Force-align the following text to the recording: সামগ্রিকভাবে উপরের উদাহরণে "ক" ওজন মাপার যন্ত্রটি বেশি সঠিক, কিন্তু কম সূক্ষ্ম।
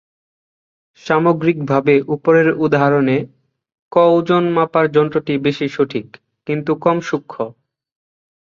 সামগ্রিকভাবে 1.01 1.95
উপরের 2.15 2.47
উদাহরণে 2.57 3.17
"ক" 3.91 4.05
ওজন 4.11 4.43
মাপার 4.55 4.85
যন্ত্রটি 4.91 5.33
বেশি 5.45 5.67
সঠিক, 5.69 6.07
কিন্তু 6.47 6.71
কম 6.83 6.97
সূক্ষ্ম। 7.01 7.37